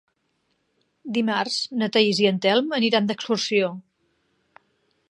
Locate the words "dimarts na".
1.17-1.91